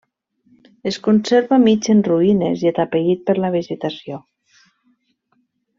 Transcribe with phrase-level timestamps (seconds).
[0.91, 4.21] Es conserva mig en ruïnes i atapeït per la vegetació.